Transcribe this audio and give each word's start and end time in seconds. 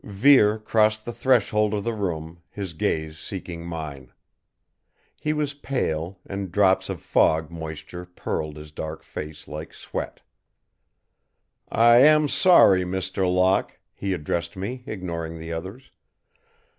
Vere 0.03 0.57
crossed 0.57 1.05
the 1.05 1.11
threshold 1.13 1.75
of 1.75 1.83
the 1.83 1.93
room, 1.93 2.41
his 2.49 2.73
gaze 2.73 3.19
seeking 3.19 3.67
mine. 3.67 4.11
He 5.15 5.31
was 5.31 5.53
pale, 5.53 6.17
and 6.25 6.51
drops 6.51 6.89
of 6.89 6.99
fog 7.03 7.51
moisture 7.51 8.07
pearled 8.07 8.57
his 8.57 8.71
dark 8.71 9.03
face 9.03 9.47
like 9.47 9.75
sweat. 9.75 10.21
"I 11.69 11.97
am 11.97 12.27
sorry, 12.27 12.83
Mr. 12.83 13.31
Locke," 13.31 13.77
he 13.93 14.13
addressed 14.13 14.57
me, 14.57 14.81
ignoring 14.87 15.37
the 15.37 15.53
others. 15.53 15.91